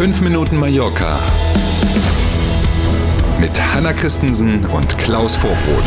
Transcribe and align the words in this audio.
5 0.00 0.22
Minuten 0.22 0.56
Mallorca 0.56 1.20
mit 3.38 3.50
Hanna 3.60 3.92
Christensen 3.92 4.64
und 4.64 4.96
Klaus 4.96 5.36
Vorbrot. 5.36 5.84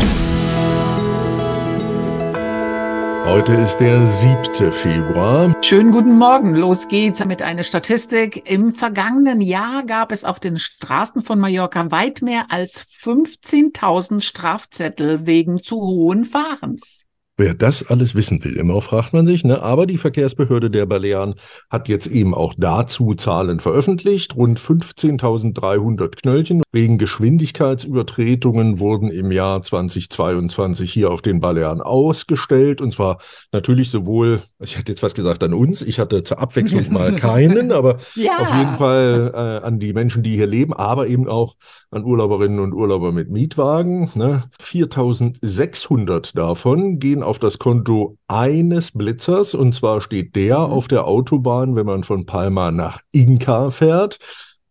Heute 3.24 3.54
ist 3.54 3.78
der 3.78 4.06
7. 4.06 4.70
Februar. 4.70 5.56
Schönen 5.62 5.90
guten 5.90 6.16
Morgen. 6.16 6.54
Los 6.54 6.86
geht's 6.86 7.24
mit 7.24 7.42
einer 7.42 7.64
Statistik. 7.64 8.48
Im 8.48 8.70
vergangenen 8.70 9.40
Jahr 9.40 9.82
gab 9.84 10.12
es 10.12 10.22
auf 10.24 10.38
den 10.38 10.60
Straßen 10.60 11.20
von 11.20 11.40
Mallorca 11.40 11.90
weit 11.90 12.22
mehr 12.22 12.44
als 12.50 12.84
15.000 12.86 14.20
Strafzettel 14.20 15.26
wegen 15.26 15.60
zu 15.60 15.80
hohen 15.80 16.24
Fahrens. 16.24 17.03
Wer 17.36 17.54
das 17.54 17.84
alles 17.90 18.14
wissen 18.14 18.44
will, 18.44 18.56
immer 18.56 18.80
fragt 18.80 19.12
man 19.12 19.26
sich, 19.26 19.42
ne? 19.42 19.60
aber 19.60 19.86
die 19.86 19.98
Verkehrsbehörde 19.98 20.70
der 20.70 20.86
Balearen 20.86 21.34
hat 21.68 21.88
jetzt 21.88 22.06
eben 22.06 22.32
auch 22.32 22.54
dazu 22.56 23.12
Zahlen 23.14 23.58
veröffentlicht. 23.58 24.36
Rund 24.36 24.60
15.300 24.60 26.14
Knöllchen 26.14 26.62
wegen 26.70 26.96
Geschwindigkeitsübertretungen 26.96 28.78
wurden 28.78 29.10
im 29.10 29.32
Jahr 29.32 29.62
2022 29.62 30.92
hier 30.92 31.10
auf 31.10 31.22
den 31.22 31.40
Balearen 31.40 31.80
ausgestellt. 31.80 32.80
Und 32.80 32.92
zwar 32.92 33.18
natürlich 33.50 33.90
sowohl, 33.90 34.42
ich 34.60 34.78
hätte 34.78 34.92
jetzt 34.92 35.02
was 35.02 35.14
gesagt 35.14 35.42
an 35.42 35.54
uns, 35.54 35.82
ich 35.82 35.98
hatte 35.98 36.22
zur 36.22 36.38
Abwechslung 36.38 36.92
mal 36.92 37.16
keinen, 37.16 37.72
aber 37.72 37.98
ja. 38.14 38.38
auf 38.38 38.54
jeden 38.56 38.76
Fall 38.76 39.32
äh, 39.34 39.66
an 39.66 39.80
die 39.80 39.92
Menschen, 39.92 40.22
die 40.22 40.36
hier 40.36 40.46
leben, 40.46 40.72
aber 40.72 41.08
eben 41.08 41.26
auch 41.28 41.56
an 41.90 42.04
Urlauberinnen 42.04 42.60
und 42.60 42.74
Urlauber 42.74 43.10
mit 43.10 43.28
Mietwagen. 43.28 44.12
Ne? 44.14 44.44
4.600 44.62 46.36
davon 46.36 47.00
gehen 47.00 47.23
auf 47.26 47.38
das 47.38 47.58
Konto 47.58 48.18
eines 48.28 48.92
Blitzers 48.92 49.54
und 49.54 49.74
zwar 49.74 50.00
steht 50.00 50.36
der 50.36 50.58
mhm. 50.58 50.72
auf 50.72 50.88
der 50.88 51.06
Autobahn, 51.06 51.76
wenn 51.76 51.86
man 51.86 52.04
von 52.04 52.26
Palma 52.26 52.70
nach 52.70 53.00
Inka 53.12 53.70
fährt. 53.70 54.18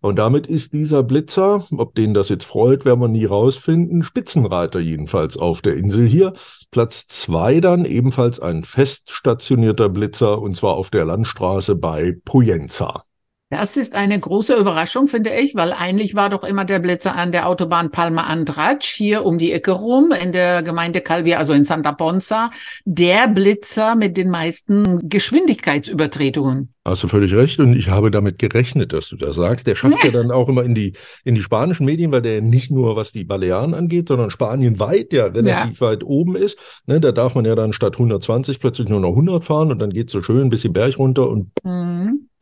Und 0.01 0.19
damit 0.19 0.47
ist 0.47 0.73
dieser 0.73 1.01
Blitzer, 1.01 1.65
ob 1.71 1.95
den 1.95 2.13
das 2.13 2.27
jetzt 2.27 2.43
freut, 2.43 2.83
werden 2.83 2.99
wir 2.99 3.07
nie 3.07 3.23
rausfinden, 3.23 4.03
Spitzenreiter 4.03 4.79
jedenfalls 4.79 5.37
auf 5.37 5.61
der 5.61 5.75
Insel 5.77 6.05
hier. 6.05 6.33
Platz 6.71 7.07
zwei 7.07 7.61
dann 7.61 7.85
ebenfalls 7.85 8.41
ein 8.41 8.65
fest 8.65 9.11
stationierter 9.11 9.87
Blitzer 9.87 10.41
und 10.41 10.57
zwar 10.57 10.73
auf 10.73 10.89
der 10.89 11.05
Landstraße 11.05 11.75
bei 11.75 12.17
Poyenza. 12.25 13.05
Das 13.53 13.77
ist 13.77 13.93
eine 13.93 14.19
große 14.19 14.55
Überraschung, 14.55 15.07
finde 15.07 15.29
ich, 15.29 15.53
weil 15.53 15.73
eigentlich 15.73 16.15
war 16.15 16.31
doch 16.31 16.43
immer 16.43 16.65
der 16.65 16.79
Blitzer 16.79 17.15
an 17.15 17.31
der 17.31 17.47
Autobahn 17.47 17.91
Palma 17.91 18.23
Andrach 18.23 18.81
hier 18.81 19.23
um 19.25 19.37
die 19.37 19.51
Ecke 19.51 19.73
rum 19.73 20.11
in 20.11 20.31
der 20.31 20.63
Gemeinde 20.63 21.01
Calvia, 21.01 21.37
also 21.37 21.53
in 21.53 21.63
Santa 21.63 21.91
Ponza, 21.91 22.49
der 22.83 23.27
Blitzer 23.27 23.93
mit 23.93 24.17
den 24.17 24.31
meisten 24.31 25.07
Geschwindigkeitsübertretungen. 25.07 26.73
Hast 26.85 27.01
du 27.01 27.07
völlig 27.07 27.33
recht 27.33 27.59
und 27.59 27.77
ich 27.77 27.87
habe 27.87 28.11
damit 28.11 28.39
gerechnet, 28.39 28.91
dass 28.91 29.07
du 29.07 29.15
das 29.15 29.37
sagst. 29.37 29.67
Der 29.67 29.75
schafft 29.75 30.03
ja 30.03 30.11
dann 30.11 30.31
auch 30.31 30.49
immer 30.49 30.63
in 30.63 30.75
die, 30.75 30.93
in 31.23 31.33
die 31.33 31.41
spanischen 31.41 31.85
Medien, 31.85 32.11
weil 32.11 32.21
der 32.21 32.41
nicht 32.41 32.71
nur 32.71 32.97
was 32.97 33.13
die 33.13 33.23
Balearen 33.23 33.73
angeht, 33.73 34.09
sondern 34.09 34.31
Spanien 34.31 34.81
weit 34.81 35.13
ja 35.13 35.27
relativ 35.27 35.79
ja. 35.79 35.87
weit 35.87 36.03
oben 36.03 36.35
ist. 36.35 36.57
Ne, 36.85 36.99
da 36.99 37.13
darf 37.13 37.35
man 37.35 37.45
ja 37.45 37.55
dann 37.55 37.71
statt 37.71 37.93
120 37.93 38.59
plötzlich 38.59 38.89
nur 38.89 38.99
noch 38.99 39.11
100 39.11 39.45
fahren 39.45 39.71
und 39.71 39.79
dann 39.79 39.91
geht 39.91 40.07
es 40.07 40.11
so 40.11 40.21
schön 40.21 40.41
ein 40.41 40.49
bisschen 40.49 40.73
Berg 40.73 40.99
runter 40.99 41.29
und 41.29 41.51
mhm. 41.63 41.92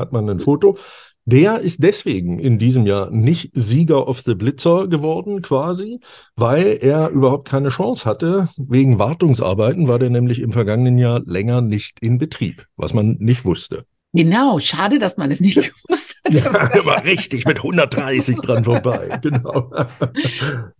Hat 0.01 0.11
man 0.11 0.29
ein 0.29 0.39
Foto. 0.39 0.77
Der 1.25 1.59
ist 1.59 1.83
deswegen 1.83 2.39
in 2.39 2.57
diesem 2.57 2.87
Jahr 2.87 3.11
nicht 3.11 3.51
Sieger 3.53 4.07
of 4.07 4.21
the 4.25 4.33
Blitzer 4.33 4.87
geworden, 4.87 5.43
quasi, 5.43 5.99
weil 6.35 6.79
er 6.81 7.09
überhaupt 7.09 7.47
keine 7.47 7.69
Chance 7.69 8.05
hatte. 8.05 8.49
Wegen 8.57 8.97
Wartungsarbeiten 8.97 9.87
war 9.87 9.99
der 9.99 10.09
nämlich 10.09 10.39
im 10.39 10.51
vergangenen 10.51 10.97
Jahr 10.97 11.21
länger 11.25 11.61
nicht 11.61 11.99
in 12.01 12.17
Betrieb, 12.17 12.65
was 12.75 12.93
man 12.93 13.17
nicht 13.19 13.45
wusste. 13.45 13.85
Genau, 14.13 14.59
schade, 14.59 14.99
dass 14.99 15.17
man 15.17 15.31
es 15.31 15.39
nicht 15.39 15.55
gewusst 15.87 16.19
hat. 16.25 16.33
Ja, 16.33 16.85
war 16.85 17.05
richtig 17.05 17.45
mit 17.45 17.57
130 17.57 18.37
dran 18.37 18.63
vorbei. 18.63 19.19
Genau. 19.21 19.71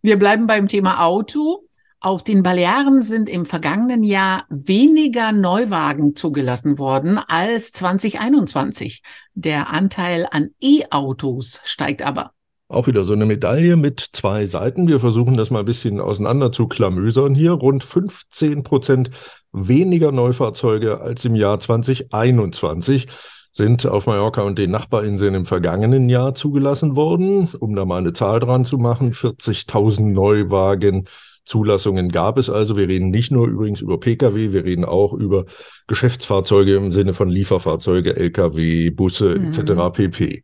Wir 0.01 0.17
bleiben 0.17 0.47
beim 0.47 0.67
Thema 0.67 1.05
Auto. 1.05 1.63
Auf 2.03 2.23
den 2.23 2.41
Balearen 2.41 3.03
sind 3.03 3.29
im 3.29 3.45
vergangenen 3.45 4.01
Jahr 4.01 4.45
weniger 4.49 5.31
Neuwagen 5.31 6.15
zugelassen 6.15 6.79
worden 6.79 7.19
als 7.19 7.71
2021. 7.73 9.03
Der 9.35 9.69
Anteil 9.69 10.27
an 10.31 10.49
E-Autos 10.59 11.61
steigt 11.63 12.01
aber. 12.01 12.31
Auch 12.67 12.87
wieder 12.87 13.03
so 13.03 13.13
eine 13.13 13.27
Medaille 13.27 13.75
mit 13.75 14.03
zwei 14.13 14.47
Seiten. 14.47 14.87
Wir 14.87 14.99
versuchen 14.99 15.37
das 15.37 15.51
mal 15.51 15.59
ein 15.59 15.65
bisschen 15.65 15.99
auseinander 15.99 16.51
zu 16.51 16.67
klamösern 16.67 17.35
hier. 17.35 17.51
Rund 17.51 17.83
15 17.83 18.63
Prozent 18.63 19.11
weniger 19.51 20.11
Neufahrzeuge 20.11 21.01
als 21.01 21.23
im 21.25 21.35
Jahr 21.35 21.59
2021 21.59 23.05
sind 23.51 23.85
auf 23.85 24.07
Mallorca 24.07 24.41
und 24.41 24.57
den 24.57 24.71
Nachbarinseln 24.71 25.35
im 25.35 25.45
vergangenen 25.45 26.09
Jahr 26.09 26.35
zugelassen 26.35 26.95
worden. 26.95 27.49
Um 27.59 27.75
da 27.75 27.85
mal 27.85 27.97
eine 27.97 28.13
Zahl 28.13 28.39
dran 28.39 28.65
zu 28.65 28.77
machen, 28.77 29.13
40.000 29.13 30.01
Neuwagen 30.01 31.07
Zulassungen 31.43 32.09
gab 32.09 32.37
es 32.37 32.49
also. 32.49 32.77
Wir 32.77 32.87
reden 32.87 33.09
nicht 33.09 33.31
nur 33.31 33.47
übrigens 33.47 33.81
über 33.81 33.99
Pkw, 33.99 34.53
wir 34.53 34.63
reden 34.63 34.85
auch 34.85 35.13
über 35.13 35.45
Geschäftsfahrzeuge 35.87 36.75
im 36.75 36.91
Sinne 36.91 37.13
von 37.13 37.29
Lieferfahrzeuge, 37.29 38.15
Lkw, 38.15 38.91
Busse 38.91 39.37
mhm. 39.37 39.47
etc. 39.47 39.91
pp. 39.91 40.43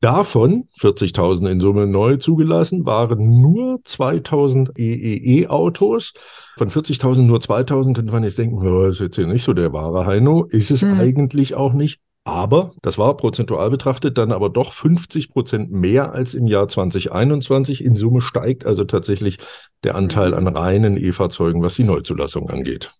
Davon 0.00 0.68
40.000 0.78 1.50
in 1.50 1.60
Summe 1.60 1.86
neu 1.86 2.16
zugelassen 2.18 2.84
waren 2.84 3.40
nur 3.40 3.80
2000 3.82 4.78
EEE-Autos. 4.78 6.12
Von 6.58 6.70
40.000 6.70 7.22
nur 7.22 7.38
2.000 7.38 7.94
könnte 7.94 8.12
man 8.12 8.22
jetzt 8.22 8.36
denken, 8.36 8.58
oh, 8.58 8.86
das 8.86 8.96
ist 8.96 9.00
jetzt 9.00 9.16
hier 9.16 9.26
nicht 9.26 9.44
so 9.44 9.54
der 9.54 9.72
wahre 9.72 10.04
Heino. 10.04 10.44
Ist 10.44 10.70
es 10.70 10.82
mhm. 10.82 11.00
eigentlich 11.00 11.54
auch 11.54 11.72
nicht. 11.72 12.00
Aber 12.26 12.72
das 12.82 12.98
war 12.98 13.16
prozentual 13.16 13.70
betrachtet 13.70 14.18
dann 14.18 14.32
aber 14.32 14.50
doch 14.50 14.72
50 14.72 15.30
Prozent 15.30 15.70
mehr 15.70 16.12
als 16.12 16.34
im 16.34 16.48
Jahr 16.48 16.66
2021. 16.66 17.84
In 17.84 17.94
Summe 17.94 18.20
steigt 18.20 18.66
also 18.66 18.82
tatsächlich 18.82 19.38
der 19.84 19.94
Anteil 19.94 20.34
an 20.34 20.48
reinen 20.48 20.96
E-Fahrzeugen, 20.96 21.62
was 21.62 21.76
die 21.76 21.84
Neuzulassung 21.84 22.50
angeht. 22.50 22.92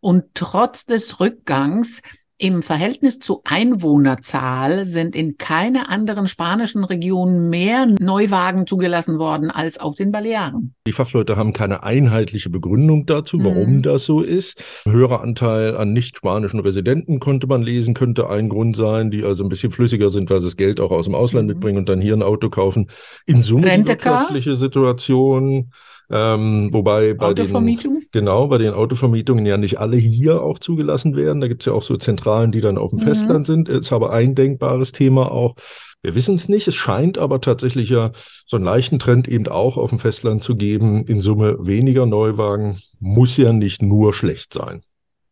Und 0.00 0.24
trotz 0.32 0.86
des 0.86 1.20
Rückgangs 1.20 2.00
im 2.42 2.60
Verhältnis 2.62 3.20
zur 3.20 3.40
Einwohnerzahl 3.44 4.84
sind 4.84 5.14
in 5.14 5.38
keiner 5.38 5.88
anderen 5.88 6.26
spanischen 6.26 6.82
Region 6.82 7.48
mehr 7.48 7.86
Neuwagen 8.00 8.66
zugelassen 8.66 9.20
worden 9.20 9.52
als 9.52 9.78
auf 9.78 9.94
den 9.94 10.10
Balearen. 10.10 10.74
Die 10.84 10.92
Fachleute 10.92 11.36
haben 11.36 11.52
keine 11.52 11.84
einheitliche 11.84 12.50
Begründung 12.50 13.06
dazu, 13.06 13.38
warum 13.44 13.76
mhm. 13.76 13.82
das 13.82 14.06
so 14.06 14.22
ist. 14.22 14.60
Ein 14.84 14.92
höherer 14.92 15.22
Anteil 15.22 15.76
an 15.76 15.92
nicht-spanischen 15.92 16.58
Residenten 16.58 17.20
konnte 17.20 17.46
man 17.46 17.62
lesen, 17.62 17.94
könnte 17.94 18.28
ein 18.28 18.48
Grund 18.48 18.76
sein, 18.76 19.12
die 19.12 19.22
also 19.22 19.44
ein 19.44 19.48
bisschen 19.48 19.70
flüssiger 19.70 20.10
sind, 20.10 20.28
weil 20.28 20.40
sie 20.40 20.46
das 20.46 20.56
Geld 20.56 20.80
auch 20.80 20.90
aus 20.90 21.04
dem 21.04 21.14
Ausland 21.14 21.46
mhm. 21.46 21.54
mitbringen 21.54 21.78
und 21.78 21.88
dann 21.88 22.00
hier 22.00 22.14
ein 22.14 22.24
Auto 22.24 22.50
kaufen. 22.50 22.90
In 23.24 23.44
Summe 23.44 23.70
die 23.78 23.86
wirtschaftliche 23.86 24.56
Situation 24.56 25.70
ähm, 26.14 26.68
wobei 26.72 27.14
bei 27.14 27.32
den, 27.32 28.04
genau, 28.12 28.48
bei 28.48 28.58
den 28.58 28.74
Autovermietungen 28.74 29.46
ja 29.46 29.56
nicht 29.56 29.80
alle 29.80 29.96
hier 29.96 30.42
auch 30.42 30.58
zugelassen 30.58 31.16
werden. 31.16 31.40
Da 31.40 31.48
gibt 31.48 31.62
es 31.62 31.66
ja 31.66 31.72
auch 31.72 31.82
so 31.82 31.96
Zentralen, 31.96 32.52
die 32.52 32.60
dann 32.60 32.76
auf 32.76 32.90
dem 32.90 32.98
mhm. 32.98 33.04
Festland 33.04 33.46
sind. 33.46 33.70
Ist 33.70 33.94
aber 33.94 34.12
ein 34.12 34.34
denkbares 34.34 34.92
Thema 34.92 35.32
auch. 35.32 35.54
Wir 36.02 36.14
wissen 36.14 36.34
es 36.34 36.50
nicht. 36.50 36.68
Es 36.68 36.74
scheint 36.74 37.16
aber 37.16 37.40
tatsächlich 37.40 37.88
ja 37.88 38.12
so 38.46 38.56
einen 38.56 38.64
leichten 38.66 38.98
Trend 38.98 39.26
eben 39.26 39.48
auch 39.48 39.78
auf 39.78 39.88
dem 39.88 39.98
Festland 39.98 40.42
zu 40.42 40.54
geben. 40.54 41.02
In 41.06 41.20
Summe 41.20 41.56
weniger 41.60 42.04
Neuwagen 42.04 42.82
muss 43.00 43.38
ja 43.38 43.54
nicht 43.54 43.80
nur 43.80 44.12
schlecht 44.12 44.52
sein. 44.52 44.82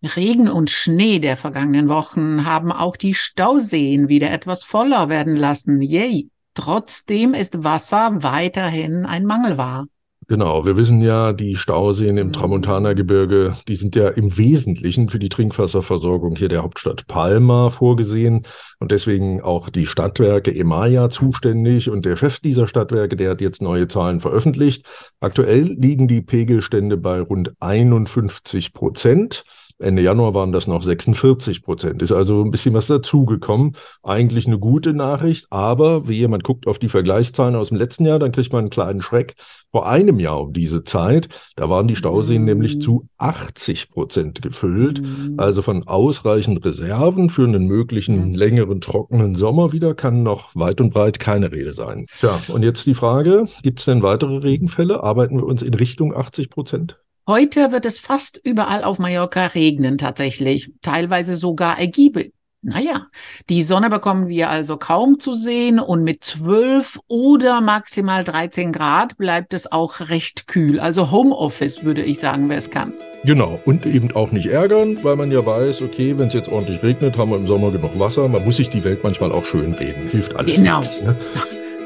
Regen 0.03 0.49
und 0.49 0.71
Schnee 0.71 1.19
der 1.19 1.37
vergangenen 1.37 1.91
Wochen 1.91 2.47
haben 2.47 2.73
auch 2.73 2.97
die 2.97 3.13
Stauseen 3.13 4.09
wieder 4.09 4.31
etwas 4.31 4.63
voller 4.63 5.11
werden 5.11 5.37
lassen. 5.37 5.83
Yay! 5.83 6.31
Trotzdem 6.55 7.35
ist 7.35 7.65
Wasser 7.65 8.23
weiterhin 8.23 9.05
ein 9.05 9.27
Mangelware. 9.27 9.85
Genau, 10.31 10.65
wir 10.65 10.77
wissen 10.77 11.01
ja, 11.03 11.33
die 11.33 11.57
Stauseen 11.57 12.17
im 12.17 12.29
mhm. 12.29 12.33
Tramontana-Gebirge, 12.33 13.57
die 13.67 13.75
sind 13.75 13.97
ja 13.97 14.11
im 14.11 14.39
Wesentlichen 14.39 15.09
für 15.09 15.19
die 15.19 15.29
Trinkwasserversorgung 15.29 16.37
hier 16.37 16.49
der 16.49 16.63
Hauptstadt 16.63 17.09
Palma 17.09 17.71
vorgesehen 17.71 18.47
und 18.78 18.93
deswegen 18.93 19.41
auch 19.41 19.71
die 19.71 19.87
Stadtwerke 19.87 20.54
Emaya 20.54 21.10
zuständig. 21.10 21.91
Und 21.91 22.04
der 22.04 22.16
Chef 22.16 22.39
dieser 22.39 22.69
Stadtwerke, 22.69 23.16
der 23.16 23.31
hat 23.31 23.41
jetzt 23.41 23.60
neue 23.60 23.89
Zahlen 23.89 24.21
veröffentlicht. 24.21 24.87
Aktuell 25.19 25.65
liegen 25.65 26.07
die 26.07 26.21
Pegelstände 26.21 26.97
bei 26.97 27.21
rund 27.21 27.53
51 27.59 28.72
Prozent. 28.72 29.43
Ende 29.80 30.03
Januar 30.03 30.34
waren 30.34 30.53
das 30.53 30.66
noch 30.66 30.82
46 30.82 31.62
Prozent. 31.62 32.03
Ist 32.03 32.12
also 32.12 32.44
ein 32.44 32.50
bisschen 32.50 32.74
was 32.74 32.86
dazugekommen. 32.86 33.77
Eigentlich 34.03 34.47
eine 34.47 34.59
gute 34.59 34.92
Nachricht, 34.92 35.47
aber 35.50 36.06
wie 36.06 36.18
jemand 36.18 36.44
guckt 36.44 36.66
auf 36.66 36.78
die 36.78 36.91
Vergleichszahlen 36.91 37.56
aus 37.56 37.68
dem 37.68 37.78
letzten 37.78 38.04
Jahr, 38.04 38.18
dann 38.18 38.32
kriegt 38.32 38.53
man 38.53 38.60
einen 38.60 38.71
kleinen 38.71 39.00
Schreck. 39.00 39.34
Vor 39.72 39.88
einem 39.88 40.18
Jahr 40.18 40.42
um 40.42 40.53
diese 40.53 40.84
Zeit, 40.84 41.28
da 41.56 41.71
waren 41.71 41.88
die 41.88 41.97
Stauseen 41.97 42.42
mhm. 42.42 42.48
nämlich 42.48 42.80
zu 42.80 43.09
80 43.18 43.91
Prozent 43.91 44.42
gefüllt. 44.42 45.00
Mhm. 45.00 45.36
Also 45.38 45.62
von 45.62 45.86
ausreichend 45.86 46.65
Reserven 46.65 47.30
für 47.30 47.44
einen 47.44 47.66
möglichen 47.66 48.34
längeren 48.34 48.80
trockenen 48.80 49.34
Sommer 49.34 49.72
wieder 49.72 49.94
kann 49.94 50.22
noch 50.22 50.54
weit 50.54 50.80
und 50.80 50.92
breit 50.92 51.21
keine 51.21 51.53
Rede 51.53 51.72
sein. 51.72 52.06
Ja, 52.21 52.42
und 52.53 52.65
jetzt 52.65 52.86
die 52.86 52.94
Frage, 52.94 53.47
gibt 53.62 53.78
es 53.78 53.86
denn 53.86 54.03
weitere 54.03 54.38
Regenfälle? 54.38 55.03
Arbeiten 55.03 55.38
wir 55.38 55.47
uns 55.47 55.62
in 55.62 55.72
Richtung 55.72 56.15
80 56.15 56.50
Prozent? 56.50 56.98
Heute 57.30 57.71
wird 57.71 57.86
es 57.86 57.97
fast 57.97 58.41
überall 58.42 58.82
auf 58.82 58.98
Mallorca 58.98 59.47
regnen 59.47 59.98
tatsächlich, 59.98 60.72
teilweise 60.82 61.36
sogar 61.36 61.78
ergiebig. 61.78 62.32
Naja, 62.60 63.06
die 63.48 63.62
Sonne 63.62 63.88
bekommen 63.88 64.27
wir 64.27 64.50
also 64.50 64.77
kaum 64.77 65.21
zu 65.21 65.34
sehen 65.34 65.78
und 65.78 66.03
mit 66.03 66.24
12 66.24 66.98
oder 67.06 67.60
maximal 67.60 68.24
13 68.24 68.72
Grad 68.72 69.16
bleibt 69.16 69.54
es 69.54 69.71
auch 69.71 70.00
recht 70.09 70.48
kühl. 70.48 70.80
Also 70.80 71.12
Homeoffice 71.12 71.84
würde 71.84 72.03
ich 72.03 72.18
sagen, 72.18 72.48
wer 72.48 72.59
es 72.59 72.68
kann. 72.68 72.94
Genau, 73.22 73.60
und 73.65 73.86
eben 73.86 74.10
auch 74.10 74.32
nicht 74.32 74.47
ärgern, 74.47 74.98
weil 75.04 75.15
man 75.15 75.30
ja 75.30 75.47
weiß, 75.47 75.82
okay, 75.82 76.18
wenn 76.18 76.27
es 76.27 76.34
jetzt 76.34 76.48
ordentlich 76.48 76.82
regnet, 76.82 77.16
haben 77.16 77.30
wir 77.30 77.36
im 77.36 77.47
Sommer 77.47 77.71
genug 77.71 77.97
Wasser. 78.00 78.27
Man 78.27 78.44
muss 78.44 78.56
sich 78.56 78.71
die 78.71 78.82
Welt 78.82 79.04
manchmal 79.04 79.30
auch 79.30 79.44
schön 79.44 79.72
reden. 79.74 80.09
Hilft 80.10 80.34
alles. 80.34 80.56
Genau. 80.56 80.80
Nichts, 80.80 81.00
ne? 81.00 81.15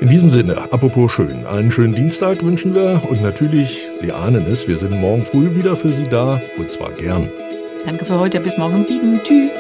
In 0.01 0.09
diesem 0.09 0.31
Sinne, 0.31 0.57
apropos 0.73 1.13
schön, 1.13 1.47
einen 1.47 1.71
schönen 1.71 1.95
Dienstag 1.95 2.43
wünschen 2.43 2.75
wir 2.75 3.01
und 3.09 3.23
natürlich, 3.23 3.89
Sie 3.93 4.13
ahnen 4.13 4.45
es, 4.51 4.67
wir 4.67 4.77
sind 4.77 5.01
morgen 5.01 5.25
früh 5.25 5.55
wieder 5.55 5.77
für 5.77 5.93
Sie 5.93 6.09
da 6.09 6.41
und 6.59 6.71
zwar 6.71 6.93
gern. 6.93 7.29
Danke 7.87 8.05
für 8.05 8.19
heute, 8.19 8.41
bis 8.41 8.59
morgen 8.59 8.77
um 8.77 8.83
sieben. 8.83 9.21
Tschüss. 9.23 9.59